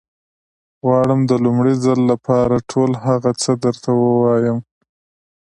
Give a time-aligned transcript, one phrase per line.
[0.85, 4.57] غواړم د لومړي ځل لپاره ټول هغه څه درته ووايم.